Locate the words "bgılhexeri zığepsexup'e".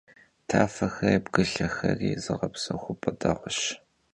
1.23-3.11